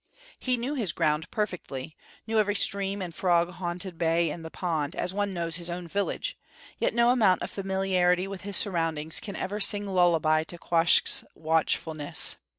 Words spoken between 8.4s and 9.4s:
his surroundings can